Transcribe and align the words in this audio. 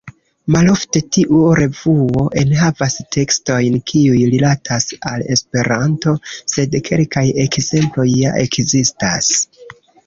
Malofte 0.53 1.01
tiu 1.17 1.41
revuo 1.59 2.23
enhavas 2.43 2.95
tekstojn 3.17 3.77
kiuj 3.91 4.25
rilatas 4.33 4.89
al 5.13 5.27
Esperanto, 5.37 6.17
sed 6.57 6.81
kelkaj 6.91 7.25
ekzemploj 7.47 8.11
ja 8.25 8.35
ekzistas. 8.49 9.33